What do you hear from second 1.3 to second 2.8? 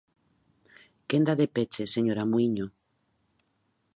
de peche, señora Muíño.